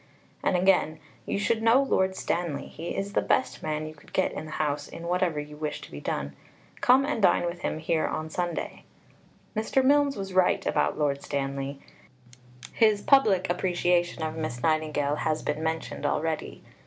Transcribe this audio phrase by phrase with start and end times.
[0.43, 0.97] And again:
[1.27, 4.51] "You should know Lord Stanley; he is the best man you could get in the
[4.53, 6.35] House in whatever you wish to be done.
[6.77, 8.83] Come and dine with him here on Sunday."
[9.55, 9.85] Mr.
[9.85, 11.81] Milnes was right about Lord Stanley.
[12.73, 16.63] His public appreciation of Miss Nightingale has been mentioned already.